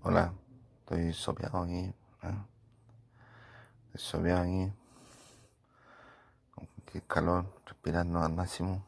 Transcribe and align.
Hola, 0.00 0.32
estoy 0.78 1.12
sopeado 1.12 1.64
aquí. 1.64 1.74
¿eh? 1.74 1.94
Estoy 3.86 4.00
sopeado 4.00 4.42
aquí. 4.42 4.72
Con 6.54 6.68
qué 6.86 7.02
calor, 7.02 7.60
respirando 7.66 8.20
al 8.20 8.32
máximo. 8.32 8.86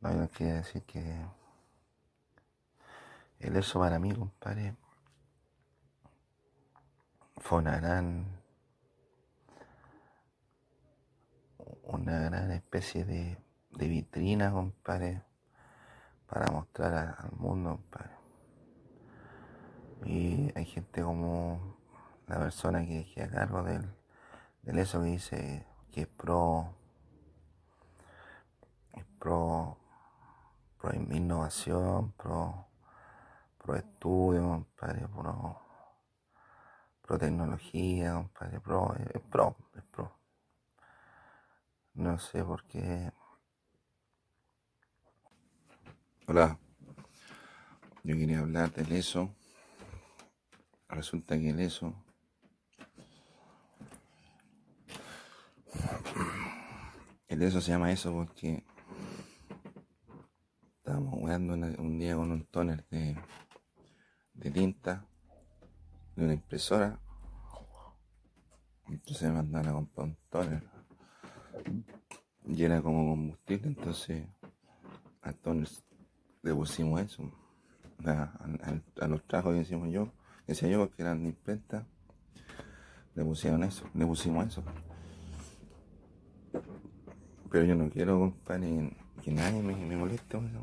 No, 0.00 0.10
yo 0.10 0.30
quería 0.30 0.54
decir 0.54 0.82
que 0.84 1.22
el 3.40 3.56
eso 3.56 3.78
para 3.78 3.98
mí, 3.98 4.14
compadre, 4.14 4.74
fue 7.36 7.58
una 7.58 7.76
gran, 7.76 8.40
una 11.82 12.20
gran 12.20 12.52
especie 12.52 13.04
de, 13.04 13.38
vitrina, 13.70 14.50
compadre, 14.50 15.22
para 16.26 16.50
mostrar 16.50 17.16
al 17.18 17.32
mundo, 17.32 17.76
compadre. 17.76 18.13
Y 20.04 20.52
hay 20.54 20.64
gente 20.66 21.02
como 21.02 21.78
la 22.26 22.38
persona 22.38 22.84
que, 22.86 23.10
que 23.12 23.22
a 23.22 23.30
cargo 23.30 23.62
del, 23.62 23.88
del 24.62 24.78
eso 24.78 25.00
que 25.00 25.06
dice 25.06 25.66
que 25.92 26.02
es 26.02 26.08
pro, 26.08 26.74
es 28.92 29.04
pro, 29.18 29.78
pro 30.78 30.94
innovación, 30.94 32.12
pro, 32.12 32.66
pro 33.58 33.76
estudio, 33.76 34.42
compadre, 34.42 35.06
pro, 35.08 35.60
pro 37.00 37.18
tecnología, 37.18 38.14
compadre, 38.14 38.60
pro, 38.60 38.94
es 38.96 39.20
pro, 39.22 39.56
es 39.74 39.84
pro. 39.84 40.18
No 41.94 42.18
sé 42.18 42.42
por 42.42 42.64
qué. 42.64 43.12
Hola, 46.26 46.58
yo 48.02 48.16
quería 48.16 48.40
hablar 48.40 48.72
del 48.72 48.92
eso. 48.92 49.30
Resulta 50.94 51.36
que 51.36 51.50
el 51.50 51.58
eso 51.58 51.92
El 57.26 57.42
eso 57.42 57.60
se 57.60 57.72
llama 57.72 57.90
eso 57.90 58.12
porque 58.12 58.62
estábamos 60.76 61.14
jugando 61.14 61.54
un 61.54 61.98
día 61.98 62.14
con 62.14 62.30
un 62.30 62.44
tóner 62.44 62.86
de, 62.90 63.16
de 64.34 64.50
tinta 64.52 65.04
de 66.14 66.26
una 66.26 66.34
impresora. 66.34 67.00
Entonces 68.86 69.22
me 69.22 69.32
mandaron 69.32 69.68
a 69.68 69.72
comprar 69.72 70.06
un 70.06 70.16
tóner 70.30 70.62
y 72.46 72.62
era 72.62 72.80
como 72.80 73.10
combustible. 73.10 73.66
Entonces 73.66 74.28
al 75.22 75.34
tóner 75.34 75.68
le 76.42 76.54
pusimos 76.54 77.00
eso. 77.00 77.32
A, 78.06 78.30
a 79.00 79.08
los 79.08 79.26
trajos 79.26 79.54
que 79.54 79.58
decimos 79.58 79.90
yo, 79.90 80.12
decía 80.46 80.68
yo 80.68 80.90
que 80.90 81.02
eran 81.02 81.22
de 81.22 81.28
imprenta, 81.30 81.86
le 83.14 83.24
pusieron 83.24 83.62
eso, 83.62 83.88
le 83.94 84.06
pusimos 84.06 84.46
eso. 84.46 84.62
Pero 87.50 87.64
yo 87.64 87.74
no 87.76 87.88
quiero, 87.88 88.18
compadre, 88.18 88.96
que 89.22 89.30
nadie 89.30 89.62
me, 89.62 89.96
moleste 89.96 90.36
con 90.36 90.48
esa. 90.48 90.58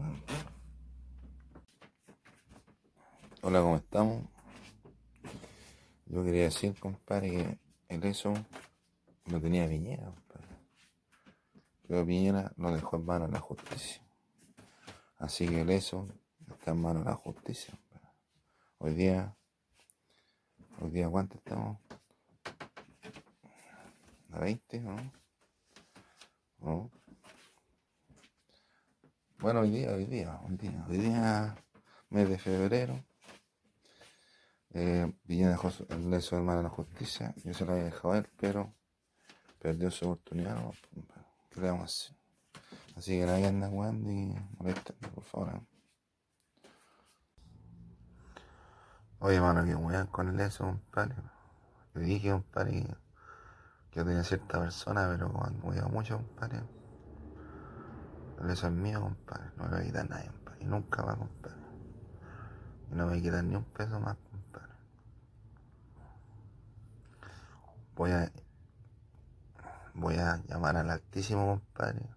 Hola, 3.44 3.62
¿cómo 3.62 3.78
estamos? 3.78 4.24
Yo 6.06 6.24
quería 6.24 6.44
decir, 6.44 6.78
compadre, 6.78 7.32
que 7.88 7.96
el 7.96 8.04
eso 8.04 8.34
lo 9.28 9.40
tenía 9.40 9.68
Piñera, 9.68 10.06
compadre. 10.06 10.48
Pero 11.88 12.06
Piñera 12.06 12.52
lo 12.58 12.74
dejó 12.74 12.98
en 12.98 13.06
manos 13.06 13.30
de 13.30 13.34
la 13.34 13.40
justicia. 13.40 14.04
Así 15.18 15.48
que 15.48 15.62
el 15.62 15.70
eso 15.70 16.06
está 16.50 16.72
en 16.72 16.82
manos 16.82 17.06
de 17.06 17.10
la 17.12 17.16
justicia, 17.16 17.74
compadre. 17.74 18.10
Hoy 18.80 18.94
día, 18.96 19.38
hoy 20.82 20.90
día, 20.90 21.10
¿cuánto 21.10 21.38
estamos? 21.38 21.78
¿A 24.32 24.40
20, 24.40 24.80
no? 24.80 24.96
¿No? 26.60 26.92
Bueno, 29.40 29.62
hoy 29.62 29.72
día, 29.72 29.92
hoy 29.94 30.06
día, 30.06 30.40
hoy 30.44 30.58
día, 30.58 30.86
hoy 30.90 30.98
día, 30.98 31.56
mes 32.10 32.30
de 32.30 32.40
febrero, 32.40 33.04
eh, 34.74 35.12
el 35.28 36.12
de 36.12 36.22
su 36.22 36.36
hermano 36.36 36.62
a 36.62 36.64
la 36.64 36.70
justicia, 36.70 37.34
yo 37.44 37.54
se 37.54 37.66
lo 37.66 37.74
había 37.74 37.86
dejado 37.86 38.14
a 38.14 38.18
él, 38.20 38.28
pero 38.40 38.74
perdió 39.60 39.92
su 39.92 40.06
oportunidad, 40.06 40.56
¿no? 40.56 40.74
¿qué 41.50 41.62
le 41.62 41.68
vamos 41.68 41.82
a 41.82 41.86
hacer? 41.86 42.18
Así 42.96 43.20
que 43.20 43.26
nadie 43.26 43.48
anda 43.48 43.68
jugando 43.68 44.12
y 44.12 44.36
molestando, 44.58 45.10
por 45.10 45.24
favor. 45.24 45.56
¿eh? 45.56 45.81
Oye, 49.22 49.40
mano, 49.40 49.64
que 49.64 49.76
weón 49.76 50.08
con 50.08 50.28
el 50.30 50.40
eso, 50.40 50.66
compadre. 50.66 51.16
Le 51.94 52.02
dije, 52.02 52.32
compadre, 52.32 52.86
que 53.92 54.00
yo 54.00 54.06
tenía 54.06 54.24
cierta 54.24 54.60
persona, 54.60 55.08
pero 55.10 55.32
cuando 55.32 55.68
huevo 55.68 55.90
mucho, 55.90 56.18
compadre, 56.18 56.64
el 58.42 58.50
eso 58.50 58.68
es 58.68 58.74
mío, 58.74 59.02
compadre, 59.02 59.52
no 59.58 59.66
me 59.66 59.70
lo 59.70 59.94
va 59.94 60.00
a 60.00 60.04
nadie, 60.06 60.28
compadre, 60.32 60.64
y 60.64 60.66
nunca 60.66 61.04
va, 61.04 61.16
compadre. 61.16 61.62
Y 62.92 62.96
no 62.96 63.08
me 63.08 63.22
quitar 63.22 63.44
ni 63.44 63.56
un 63.56 63.64
peso 63.66 64.00
más, 64.00 64.18
compadre. 64.32 64.74
Voy 67.96 68.12
a, 68.12 68.32
voy 69.94 70.16
a 70.16 70.38
llamar 70.48 70.78
al 70.78 70.90
Altísimo, 70.90 71.46
compadre, 71.48 72.10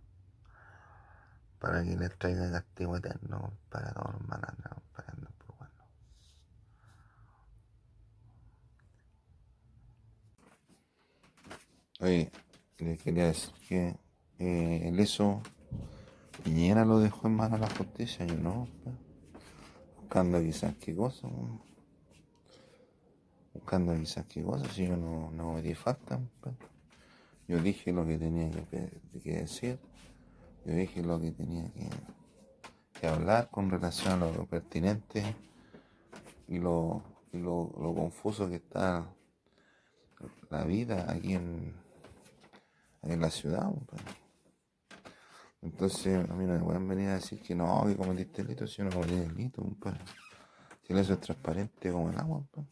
para 1.58 1.82
que 1.82 1.96
les 1.96 2.16
traiga 2.18 2.46
el 2.46 2.52
castigo 2.52 2.96
eterno, 2.96 3.40
compadre, 3.40 3.88
a 3.90 3.92
todos 3.92 4.12
los 4.14 4.28
malandros, 4.28 4.74
compadre, 4.74 5.12
andan 5.12 5.32
por 5.38 5.56
bueno. 5.58 5.72
Oye, 12.04 12.30
les 12.80 13.02
quería 13.02 13.28
decir 13.28 13.54
que 13.66 13.96
eh, 14.38 14.88
el 14.88 15.00
eso 15.00 15.40
Piñera 16.42 16.84
lo 16.84 16.98
dejó 16.98 17.28
en 17.28 17.36
manos 17.36 17.58
de 17.58 17.66
la 17.66 17.74
justicia, 17.74 18.26
yo 18.26 18.36
no, 18.36 18.68
buscando 19.96 20.38
quizás 20.42 20.74
qué 20.74 20.94
cosa, 20.94 21.26
buscando 23.54 23.94
quizás 23.94 24.26
qué 24.26 24.42
cosa, 24.42 24.68
si 24.70 24.86
yo 24.86 24.98
no, 24.98 25.30
no 25.30 25.54
me 25.54 25.74
falta, 25.74 26.20
yo 27.48 27.58
dije 27.62 27.90
lo 27.90 28.06
que 28.06 28.18
tenía 28.18 28.50
que 28.50 29.32
decir, 29.38 29.78
yo 30.66 30.74
dije 30.74 31.02
lo 31.02 31.18
que 31.18 31.32
tenía 31.32 31.72
que, 31.72 31.88
que 33.00 33.06
hablar 33.06 33.48
con 33.50 33.70
relación 33.70 34.22
a 34.22 34.30
lo 34.30 34.44
pertinente 34.44 35.24
y 36.48 36.58
lo, 36.58 37.02
y 37.32 37.38
lo, 37.38 37.72
lo 37.80 37.94
confuso 37.94 38.50
que 38.50 38.56
está 38.56 39.08
la 40.50 40.64
vida 40.64 41.10
aquí 41.10 41.32
en, 41.32 41.83
en 43.06 43.20
la 43.20 43.30
ciudad, 43.30 43.64
compadre. 43.64 44.04
Entonces, 45.62 46.28
a 46.28 46.34
mí 46.34 46.44
no 46.44 46.54
me 46.54 46.60
pueden 46.60 46.86
venir 46.86 47.08
a 47.08 47.14
decir 47.14 47.40
que 47.40 47.54
no, 47.54 47.84
que 47.86 47.96
cometiste 47.96 48.42
delito, 48.42 48.66
si 48.66 48.76
yo 48.76 48.84
no 48.84 48.90
cometí 48.90 49.14
delito, 49.14 49.62
compadre. 49.62 50.00
Si 50.86 50.92
eso 50.92 51.14
es 51.14 51.20
transparente 51.20 51.90
como 51.90 52.10
el 52.10 52.18
agua, 52.18 52.44
compadre. 52.50 52.68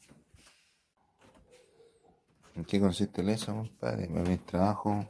¿En 2.54 2.64
qué 2.66 2.78
consiste 2.78 3.22
el 3.22 3.30
eso, 3.30 3.54
compadre? 3.54 4.04
En 4.04 4.22
mis 4.22 4.44
trabajos, 4.44 5.06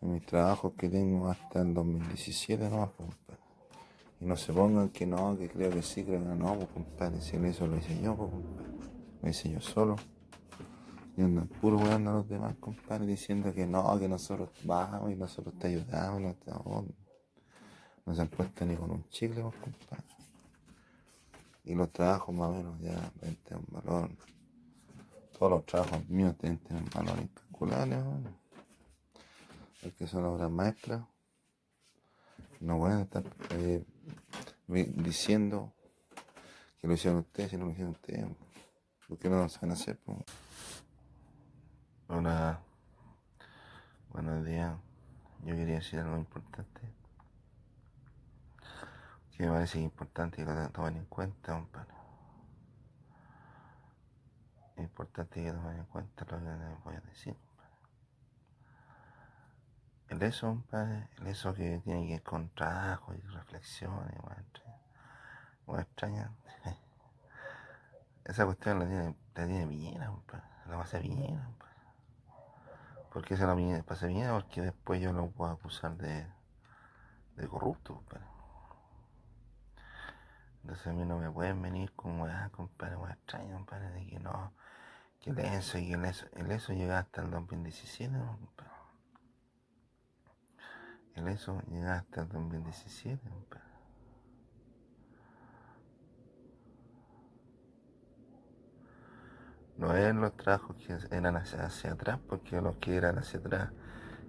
mis 0.00 0.24
trabajos 0.24 0.72
que 0.72 0.88
tengo 0.88 1.28
hasta 1.28 1.60
el 1.60 1.74
2017 1.74 2.70
nomás, 2.70 2.90
pues, 2.96 3.10
compadre. 3.10 3.42
Y 4.20 4.24
no 4.24 4.36
se 4.36 4.52
pongan 4.54 4.88
que 4.88 5.06
no, 5.06 5.36
que 5.36 5.50
creo 5.50 5.70
que 5.70 5.82
sí, 5.82 6.02
creo 6.04 6.20
que 6.20 6.34
no, 6.34 6.54
pues, 6.54 6.68
compadre. 6.68 7.20
Si 7.20 7.36
el 7.36 7.44
eso 7.44 7.66
lo 7.66 7.76
hice 7.76 8.00
yo, 8.00 8.16
pues, 8.16 8.30
compadre. 8.30 8.72
Lo 9.20 9.28
hice 9.28 9.50
yo 9.50 9.60
solo. 9.60 9.96
Y 11.18 11.20
andan 11.20 11.48
puro 11.48 11.78
weando 11.78 12.10
a 12.10 12.14
los 12.14 12.28
demás, 12.28 12.54
compadre, 12.60 13.04
diciendo 13.04 13.52
que 13.52 13.66
no, 13.66 13.98
que 13.98 14.06
nosotros 14.06 14.50
vamos 14.62 15.10
y 15.10 15.16
nosotros 15.16 15.52
te 15.58 15.66
ayudamos. 15.66 16.20
No, 16.20 16.34
te- 16.34 16.52
no, 18.06 18.14
se 18.14 18.20
han 18.20 18.28
puesto 18.28 18.64
ni 18.64 18.76
con 18.76 18.92
un 18.92 19.08
chicle, 19.08 19.42
pues, 19.42 19.56
compadre. 19.56 20.04
Y 21.64 21.74
los 21.74 21.90
trabajos 21.90 22.32
más 22.32 22.50
o 22.50 22.52
menos 22.52 22.80
ya 22.80 23.10
tener 23.44 23.64
un 23.66 23.66
valor. 23.68 24.10
Todos 25.36 25.50
los 25.50 25.66
trabajos 25.66 26.08
míos 26.08 26.38
tener 26.38 26.60
un 26.70 26.88
valor 26.94 27.18
incalculable. 27.20 27.96
Porque 29.82 30.06
son 30.06 30.24
obras 30.24 30.52
maestras. 30.52 31.02
No 32.60 32.78
pueden 32.78 33.00
estar 33.00 33.24
eh, 33.50 33.84
diciendo 34.68 35.72
que 36.80 36.86
lo 36.86 36.94
hicieron 36.94 37.18
ustedes 37.18 37.50
si 37.50 37.56
no 37.56 37.64
lo 37.64 37.72
hicieron 37.72 37.90
ustedes. 37.90 38.24
¿Por 39.08 39.18
qué 39.18 39.28
no 39.28 39.38
lo 39.42 39.48
saben 39.48 39.72
hacer? 39.72 39.98
Hola, 42.10 42.58
buenos 44.14 44.42
días. 44.42 44.74
Yo 45.44 45.54
quería 45.54 45.74
decir 45.74 45.98
algo 46.00 46.16
importante. 46.16 46.80
Que 49.36 49.44
me 49.44 49.52
parece 49.52 49.78
importante 49.78 50.38
que 50.38 50.46
lo 50.46 50.70
tomen 50.70 50.96
en 50.96 51.04
cuenta, 51.04 51.52
compadre. 51.52 51.92
Es 54.76 54.84
importante 54.84 55.42
que 55.42 55.52
tomen 55.52 55.80
en 55.80 55.84
cuenta 55.84 56.24
lo 56.30 56.38
que 56.38 56.44
les 56.44 56.82
voy 56.82 56.94
a 56.94 57.00
decir, 57.00 57.36
compadre. 57.36 57.76
El 60.08 60.22
eso, 60.22 60.46
compadre, 60.46 61.10
el 61.18 61.26
eso 61.26 61.52
que 61.52 61.78
tiene 61.84 62.06
que 62.06 62.12
ver 62.14 62.22
con 62.22 62.48
trabajo 62.54 63.12
y 63.12 63.20
reflexiones, 63.20 64.18
weón, 65.66 65.80
extraña. 65.82 66.32
Esa 68.24 68.46
cuestión 68.46 68.78
la 68.78 68.86
tiene, 68.86 69.14
la 69.34 69.46
tiene 69.46 69.66
Piñera, 69.66 70.10
la 70.70 70.78
pasa 70.78 71.00
Piñera. 71.00 71.50
¿Por 71.58 71.67
qué 73.22 73.36
se 73.36 73.46
la 73.46 73.82
pasa 73.84 74.06
Piñera? 74.06 74.32
Porque 74.32 74.62
después 74.62 75.00
yo 75.00 75.12
lo 75.12 75.28
puedo 75.30 75.52
acusar 75.52 75.96
de, 75.96 76.26
de 77.36 77.48
corrupto, 77.48 78.02
Entonces 80.62 80.86
a 80.86 80.92
mí 80.92 81.04
no 81.04 81.18
me 81.18 81.30
pueden 81.30 81.62
venir 81.62 81.92
con 81.92 82.20
weá, 82.20 82.50
compadre, 82.50 82.96
weá 82.96 83.16
compadre, 83.52 83.90
de 83.90 84.06
que 84.06 84.20
no, 84.20 84.52
que 85.20 85.30
el 85.30 85.38
ESO 85.38 85.78
y 85.78 85.92
el 85.92 86.04
ESO, 86.04 86.26
el 86.34 86.50
ESO 86.50 86.72
llega 86.72 86.98
hasta 86.98 87.22
el 87.22 87.30
2017, 87.30 88.12
¿no, 88.12 88.38
El 91.14 91.28
ESO 91.28 91.60
llega 91.68 91.96
hasta 91.96 92.22
el 92.22 92.28
2017, 92.28 93.28
compadre. 93.28 93.67
No 99.78 99.94
eran 99.94 100.20
los 100.20 100.36
trabajos 100.36 100.76
que 100.76 100.98
eran 101.14 101.36
hacia, 101.36 101.92
atrás, 101.92 102.18
porque 102.28 102.60
los 102.60 102.76
que 102.76 102.96
eran 102.96 103.16
hacia 103.18 103.38
atrás 103.38 103.70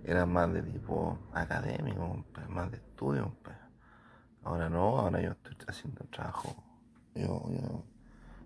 eran 0.03 0.31
más 0.31 0.53
de 0.53 0.61
tipo 0.61 1.17
académico, 1.33 2.23
más 2.49 2.71
de 2.71 2.77
estudio. 2.77 3.35
Pues. 3.43 3.55
Ahora 4.43 4.69
no, 4.69 4.99
ahora 4.99 5.21
yo 5.21 5.31
estoy 5.31 5.55
haciendo 5.67 6.05
trabajo. 6.05 6.63
Yo, 7.15 7.43
yo, 7.49 7.83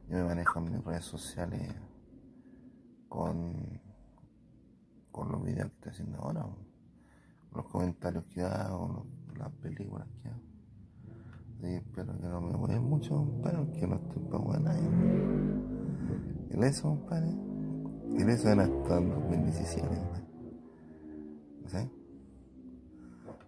yo 0.07 0.17
me 0.17 0.23
manejo 0.23 0.59
en 0.59 0.71
mis 0.71 0.83
redes 0.83 1.03
sociales 1.03 1.75
con, 3.09 3.81
con 5.11 5.29
los 5.29 5.44
videos 5.44 5.67
que 5.67 5.75
estoy 5.75 5.91
haciendo 5.91 6.19
ahora, 6.19 6.45
los 7.53 7.65
comentarios 7.65 8.23
que 8.33 8.44
hago, 8.44 9.05
las 9.38 9.51
películas 9.51 10.07
que 10.21 10.29
hago. 10.29 10.41
Y 11.63 11.75
espero 11.75 12.17
que 12.17 12.27
no 12.27 12.41
me 12.41 12.55
voy 12.55 12.79
mucho, 12.79 13.25
pero 13.44 13.69
que 13.71 13.88
no 13.88 13.95
estoy 13.95 14.23
para 14.23 14.38
buena. 14.39 15.72
El 16.53 16.63
eso, 16.65 16.83
compadre. 16.83 17.31
El 18.15 18.29
eso 18.29 18.47
era 18.47 18.63
hasta 18.65 19.00
el 19.00 19.09
2017, 19.09 19.88
compadre. 19.88 20.23
¿Sí? 21.65 21.91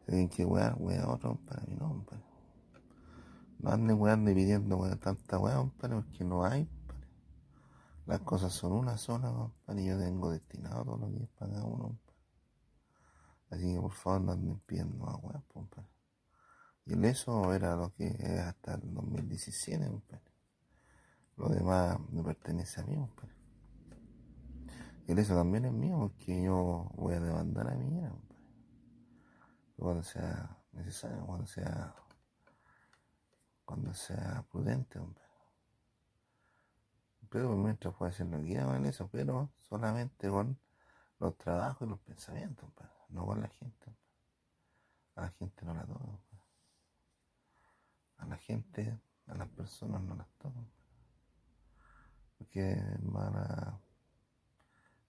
Tienen 0.07 0.29
que 0.29 0.43
wear, 0.43 0.75
wear 0.79 1.07
otro, 1.07 1.39
mí 1.67 1.75
no, 1.79 1.89
compadre. 1.89 2.23
No 3.59 3.69
anden 3.69 4.01
weando 4.01 4.31
y 4.31 4.33
pidiendo 4.33 4.97
tanta 4.97 5.37
weá, 5.37 5.57
compadre, 5.57 5.97
porque 5.97 6.23
no 6.23 6.43
hay, 6.43 6.65
compadre. 6.65 7.07
Las 8.07 8.21
cosas 8.21 8.51
son 8.53 8.71
una 8.71 8.97
sola, 8.97 9.29
compadre, 9.31 9.83
y 9.83 9.85
yo 9.85 9.99
tengo 9.99 10.31
destinado 10.31 10.83
todo 10.83 10.97
lo 10.97 11.11
que 11.11 11.23
es 11.23 11.29
para 11.29 11.51
cada 11.51 11.63
uno, 11.63 11.83
compadre. 11.83 12.19
Así 13.51 13.71
que 13.71 13.81
por 13.81 13.91
favor 13.91 14.21
no 14.21 14.31
anden 14.31 14.59
pidiendo 14.65 15.05
más 15.05 15.15
weá, 15.21 15.43
compadre. 15.53 15.89
Y 16.87 16.93
el 16.93 17.05
eso 17.05 17.53
era 17.53 17.75
lo 17.75 17.93
que 17.93 18.07
es 18.07 18.39
hasta 18.39 18.73
el 18.73 18.93
2017, 18.95 19.85
compadre. 19.85 20.34
Lo 21.37 21.49
demás 21.49 21.99
me 22.11 22.23
pertenece 22.23 22.81
a 22.81 22.85
mí, 22.85 22.95
compadre. 22.95 23.35
Y 25.07 25.19
eso 25.19 25.35
también 25.35 25.65
es 25.65 25.71
mío, 25.71 25.97
porque 25.99 26.43
yo 26.43 26.89
voy 26.95 27.13
a 27.13 27.19
demandar 27.19 27.67
a 27.67 27.75
mi 27.75 27.99
hija, 27.99 28.09
compadre. 28.09 28.43
Cuando 29.77 30.03
sea 30.03 30.57
necesario, 30.71 31.25
cuando 31.25 31.45
sea, 31.45 31.95
cuando 33.65 33.93
sea 33.93 34.45
prudente, 34.49 34.97
compadre. 34.97 35.25
Pero 37.29 37.55
mientras 37.57 37.93
pueda 37.93 38.11
hacer 38.11 38.27
lo 38.27 38.41
que 38.41 38.57
con 38.57 38.85
eso, 38.85 39.09
pero 39.11 39.51
solamente 39.59 40.29
con 40.29 40.57
los 41.19 41.37
trabajos 41.37 41.85
y 41.85 41.89
los 41.89 41.99
pensamientos, 41.99 42.63
compadre. 42.63 42.93
No 43.09 43.25
con 43.25 43.41
la 43.41 43.49
gente, 43.49 43.85
compadre. 43.85 44.05
A 45.15 45.21
la 45.21 45.29
gente 45.29 45.65
no 45.65 45.73
la 45.73 45.85
toco, 45.85 46.19
A 48.17 48.25
la 48.25 48.37
gente, 48.37 48.99
a 49.27 49.35
las 49.35 49.49
personas 49.49 50.01
no 50.01 50.15
las 50.15 50.27
porque 52.55 52.81
mala, 53.03 53.81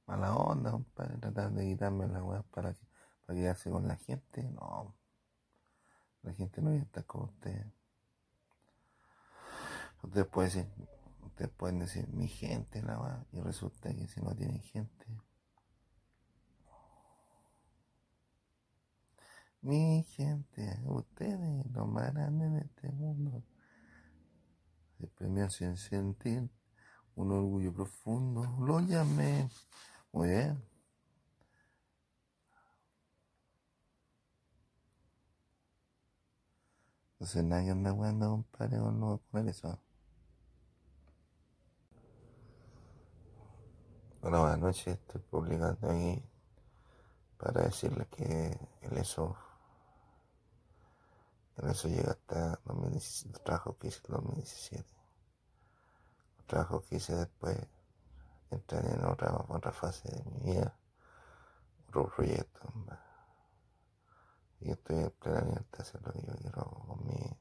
mala 0.07 0.35
onda, 0.35 0.73
compadre, 0.73 1.17
tratar 1.19 1.53
de 1.53 1.65
quitarme 1.65 2.09
la 2.09 2.25
weá 2.25 2.43
para, 2.43 2.75
para 3.25 3.39
quedarse 3.39 3.71
con 3.71 3.87
la 3.87 3.97
gente, 3.97 4.43
no. 4.43 4.97
La 6.23 6.33
gente 6.33 6.61
no 6.61 6.73
está 6.73 7.05
con 7.05 7.25
usted. 7.25 7.67
Ustedes 10.03 10.27
pueden 10.27 10.51
decir, 10.51 10.67
ustedes 11.23 11.51
pueden 11.53 11.79
decir 11.79 12.09
mi 12.09 12.27
gente 12.27 12.83
la 12.83 12.99
weá, 13.01 13.25
y 13.31 13.41
resulta 13.41 13.95
que 13.95 14.09
si 14.09 14.21
no 14.21 14.35
tienen 14.35 14.61
gente. 14.63 15.07
Mi 19.61 20.03
gente, 20.03 20.81
ustedes, 20.85 21.67
lo 21.73 21.87
más 21.87 22.13
grande 22.13 22.51
de 22.51 22.61
este 22.63 22.91
mundo. 22.91 23.45
Se 24.99 25.07
premio 25.07 25.49
sin 25.51 25.77
sentir 25.77 26.51
un 27.17 27.33
orgullo 27.33 27.73
profundo, 27.73 28.47
lo 28.61 28.81
llamé. 28.81 29.49
Muy 30.13 30.29
bien. 30.29 30.63
Entonces 37.15 37.45
nadie 37.45 37.71
anda 37.71 37.91
jugando, 37.93 38.31
compadre, 38.31 38.79
con, 38.79 39.01
no, 39.01 39.21
con 39.31 39.49
eso. 39.49 39.81
Bueno, 44.21 44.41
buenas 44.41 44.59
noches, 44.59 44.87
estoy 44.89 45.21
publicando 45.23 45.91
aquí 45.91 46.23
para 47.39 47.63
decirles 47.63 48.07
que 48.09 48.59
el 48.83 48.99
ESO, 48.99 49.37
el 51.59 51.71
ESO 51.71 51.89
llega 51.89 52.11
hasta 52.11 52.61
2017, 52.65 53.39
el 53.39 53.45
trabajo 53.45 53.79
que 53.79 53.89
hice 53.89 54.01
en 54.09 54.15
2017 54.15 55.06
trabajo 56.47 56.83
que 56.83 56.97
hice 56.97 57.15
después, 57.15 57.59
entraré 58.51 58.93
en 58.93 59.05
otra, 59.05 59.37
otra 59.49 59.73
fase 59.73 60.09
de 60.09 60.25
mi 60.25 60.53
vida, 60.53 60.77
otro 61.89 62.09
proyecto. 62.09 62.61
Y 64.61 64.71
estoy 64.71 64.97
en 64.97 65.11
plena 65.11 65.41
libertad 65.43 65.79
de 65.79 65.83
hacer 65.83 66.03
lo 66.03 66.13
que 66.13 66.23
yo 66.23 66.33
quiero 66.35 66.65
con 66.65 67.07
mi, 67.07 67.37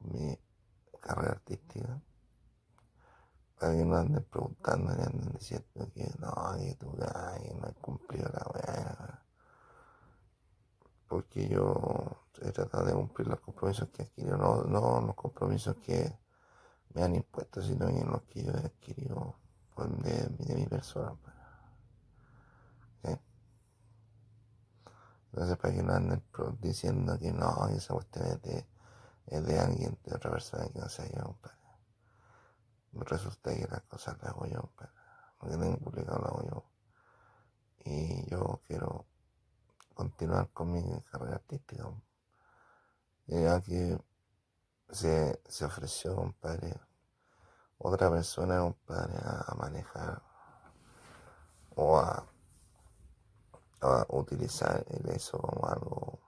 mi 0.00 0.38
carrera 1.00 1.32
artística. 1.32 2.00
Para 3.58 3.72
que 3.72 3.84
no 3.84 3.96
anden 3.96 4.24
preguntando 4.24 4.94
ni 4.94 5.02
anden 5.02 5.32
diciendo 5.32 5.88
que 5.94 6.10
no, 6.18 6.34
que 6.58 6.74
tú 6.74 6.90
que 6.92 7.54
no 7.54 7.68
he 7.68 7.74
cumplido 7.74 8.28
la 8.30 8.46
weá. 8.52 9.24
Porque 11.06 11.48
yo 11.48 12.24
he 12.40 12.50
tratado 12.50 12.86
de 12.86 12.94
cumplir 12.94 13.28
los 13.28 13.40
compromisos 13.40 13.88
que 13.90 14.02
adquirido, 14.02 14.36
no, 14.36 14.64
no 14.64 15.00
los 15.00 15.14
compromisos 15.14 15.76
que 15.76 16.23
me 16.94 17.02
han 17.02 17.14
impuesto, 17.14 17.60
sino 17.60 17.88
en 17.88 18.10
lo 18.10 18.24
que 18.26 18.44
yo 18.44 18.52
he 18.52 18.66
adquirido 18.66 19.36
de, 19.76 20.28
de 20.38 20.54
mi 20.54 20.66
persona. 20.66 21.14
Pues. 21.22 23.18
Entonces, 25.34 25.56
para 25.56 25.74
que 25.74 25.82
no 25.82 25.92
anden 25.92 26.22
diciendo 26.60 27.18
que 27.18 27.32
no, 27.32 27.66
esa 27.68 27.92
cuestión 27.94 28.26
es 28.26 28.42
de, 28.42 28.66
es 29.26 29.44
de 29.44 29.58
alguien, 29.58 29.98
de 30.04 30.14
otra 30.14 30.30
persona 30.30 30.68
que 30.68 30.78
no 30.78 30.88
sea 30.88 31.10
yo, 31.10 31.36
Me 32.92 33.04
Resulta 33.04 33.52
que 33.52 33.66
las 33.66 33.82
cosas 33.82 34.16
las 34.22 34.30
hago 34.30 34.46
yo, 34.46 34.70
Lo 35.42 35.48
que 35.50 35.56
tengo 35.56 35.76
publicado 35.78 36.20
lo 36.20 36.26
hago 36.28 36.42
yo. 36.48 36.64
Y 37.84 38.30
yo 38.30 38.60
quiero 38.68 39.06
continuar 39.94 40.50
con 40.50 40.70
mi 40.70 40.82
carrera 41.10 41.34
artística. 41.34 41.90
Ya 43.26 43.60
que 43.60 43.98
se, 44.90 45.40
se 45.48 45.64
ofreció, 45.64 46.14
compadre, 46.14 46.74
otra 47.78 48.10
persona, 48.10 48.60
compadre, 48.60 49.14
a, 49.22 49.54
manejar 49.56 50.22
o 51.76 51.98
a, 51.98 52.26
a, 53.80 54.06
utilizar 54.08 54.84
el 54.88 55.10
eso 55.10 55.38
como 55.38 55.66
algo 55.66 56.18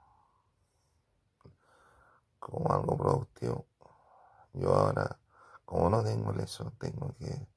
como 2.46 2.72
algo 2.72 2.96
productivo. 2.96 3.66
Yo 4.52 4.72
ahora, 4.72 5.18
como 5.64 5.90
no 5.90 6.02
tengo 6.04 6.30
el 6.30 6.40
eso, 6.40 6.72
tengo 6.78 7.12
que 7.18 7.48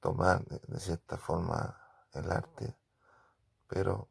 tomar 0.00 0.44
de, 0.44 0.78
cierta 0.78 1.16
forma 1.16 1.74
el 2.12 2.30
arte, 2.30 2.76
pero 3.66 4.08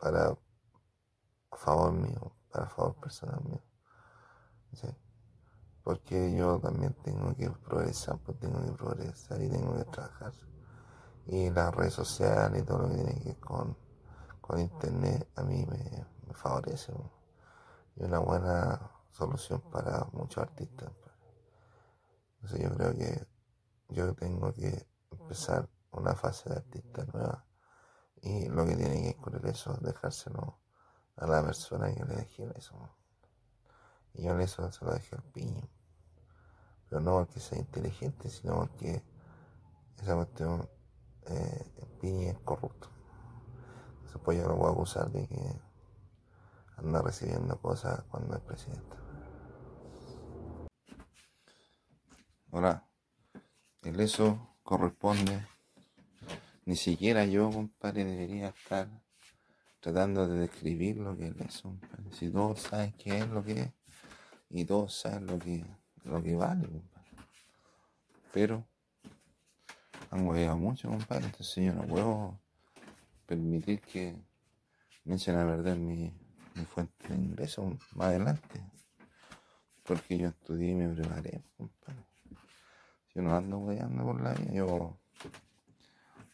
para 0.00 0.34
favor 1.52 1.92
mío, 1.92 2.32
para 2.50 2.66
favor 2.68 2.94
personal 2.96 3.42
mío. 3.44 3.67
Porque 5.82 6.36
yo 6.36 6.58
también 6.60 6.94
tengo 7.02 7.34
que 7.34 7.50
progresar, 7.50 8.18
pues 8.18 8.38
tengo 8.38 8.62
que 8.62 8.72
progresar 8.72 9.42
y 9.42 9.48
tengo 9.48 9.76
que 9.76 9.84
trabajar. 9.84 10.32
Y 11.26 11.50
las 11.50 11.74
redes 11.74 11.94
sociales 11.94 12.62
y 12.62 12.64
todo 12.66 12.78
lo 12.80 12.88
que 12.88 12.94
tiene 12.96 13.14
que 13.14 13.24
ver 13.24 13.38
con, 13.38 13.76
con 14.40 14.60
internet 14.60 15.28
a 15.36 15.42
mí 15.42 15.64
me, 15.66 16.34
favorece. 16.34 16.92
Y 17.96 18.04
una 18.04 18.18
buena 18.18 18.90
solución 19.10 19.60
para 19.72 20.06
muchos 20.12 20.42
artistas. 20.42 20.90
Pues. 21.00 21.14
Entonces 22.34 22.60
yo 22.60 22.76
creo 22.76 22.94
que 22.94 23.26
yo 23.88 24.14
tengo 24.14 24.52
que 24.52 24.86
empezar 25.10 25.68
una 25.92 26.14
fase 26.14 26.50
de 26.50 26.56
artista 26.56 27.04
nueva. 27.12 27.44
Y 28.20 28.48
lo 28.48 28.66
que 28.66 28.76
tiene 28.76 29.02
que 29.02 29.18
ocurrir 29.18 29.46
eso 29.46 29.72
es 29.72 29.80
dejárselo 29.80 30.58
a 31.16 31.26
la 31.26 31.42
persona 31.42 31.94
que 31.94 32.04
le 32.04 32.16
deje 32.16 32.46
eso. 32.56 32.97
Y 34.18 34.24
yo 34.24 34.38
eso 34.38 34.70
se 34.70 34.84
lo 34.84 34.92
dejé 34.92 35.16
al 35.16 35.22
piño. 35.22 35.68
Pero 36.88 37.00
no 37.00 37.12
porque 37.12 37.40
sea 37.40 37.58
inteligente, 37.58 38.28
sino 38.28 38.56
porque 38.56 39.02
esa 40.02 40.16
cuestión 40.16 40.68
eh, 41.26 41.68
Piñi 42.00 42.26
es 42.26 42.38
corrupto. 42.40 42.88
Entonces 43.96 44.20
pues 44.24 44.38
yo 44.38 44.48
lo 44.48 44.56
voy 44.56 44.68
a 44.68 44.72
acusar 44.72 45.10
de 45.10 45.26
que 45.26 45.60
anda 46.76 47.02
recibiendo 47.02 47.60
cosas 47.60 48.02
cuando 48.08 48.36
es 48.36 48.42
presidente. 48.42 48.96
Ahora, 52.50 52.88
el 53.82 54.00
eso 54.00 54.56
corresponde, 54.62 55.46
ni 56.64 56.76
siquiera 56.76 57.24
yo, 57.24 57.50
compadre, 57.50 58.04
debería 58.04 58.48
estar 58.48 58.88
tratando 59.80 60.26
de 60.26 60.40
describir 60.40 60.96
lo 60.96 61.16
que 61.16 61.28
es 61.28 61.36
eso, 61.40 61.76
Si 62.12 62.30
todos 62.30 62.60
saben 62.60 62.92
qué 62.92 63.18
es 63.18 63.28
lo 63.28 63.44
que 63.44 63.60
es, 63.60 63.72
y 64.50 64.64
todos 64.64 64.94
saben 64.94 65.26
lo 65.26 65.38
que, 65.38 65.64
lo 66.04 66.22
que 66.22 66.34
vale, 66.34 66.66
compadre. 66.66 67.08
Pero 68.32 68.64
han 70.10 70.26
hueveado 70.26 70.56
mucho, 70.56 70.88
compadre, 70.88 71.26
entonces 71.26 71.64
yo 71.64 71.72
no 71.74 71.82
puedo 71.82 72.38
permitir 73.26 73.80
que 73.80 74.16
me 75.04 75.16
echen 75.16 75.36
a 75.36 75.46
perder 75.46 75.76
mi, 75.76 76.12
mi 76.54 76.64
fuente 76.64 77.08
de 77.08 77.14
ingreso 77.16 77.78
más 77.94 78.08
adelante. 78.08 78.62
Porque 79.84 80.18
yo 80.18 80.28
estudié 80.28 80.72
y 80.72 80.74
me 80.74 80.88
preparé, 80.88 81.42
compadre. 81.56 82.04
Yo 83.14 83.22
no 83.22 83.34
ando 83.34 83.58
hueveando 83.58 84.04
por 84.04 84.20
la 84.20 84.34
vida, 84.34 84.52
yo, 84.52 84.98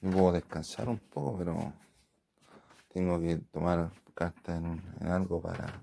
yo 0.00 0.10
puedo 0.10 0.32
descansar 0.32 0.88
un 0.88 0.98
poco, 0.98 1.38
pero 1.38 1.72
tengo 2.92 3.20
que 3.20 3.36
tomar 3.36 3.90
cartas 4.14 4.58
en, 4.58 4.82
en 5.00 5.06
algo 5.08 5.40
para 5.40 5.80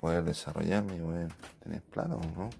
poder 0.00 0.24
desarrollarme 0.24 0.96
y 0.96 1.00
poder 1.00 1.28
tener 1.62 1.82
plata, 1.82 2.16
¿no? 2.36 2.50